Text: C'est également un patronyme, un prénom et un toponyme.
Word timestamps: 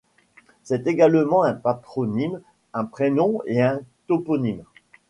C'est 0.63 0.87
également 0.87 1.43
un 1.43 1.53
patronyme, 1.53 2.41
un 2.73 2.85
prénom 2.85 3.41
et 3.45 3.61
un 3.61 3.81
toponyme. 4.07 4.63